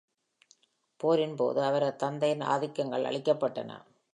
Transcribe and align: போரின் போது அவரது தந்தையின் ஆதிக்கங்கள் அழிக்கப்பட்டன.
போரின் 0.99 1.35
போது 1.35 1.61
அவரது 1.63 1.95
தந்தையின் 1.95 2.41
ஆதிக்கங்கள் 2.41 3.05
அழிக்கப்பட்டன. 3.05 3.71